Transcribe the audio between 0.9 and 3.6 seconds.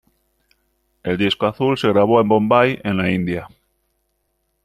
El disco azul se grabó en Bombay, en la India.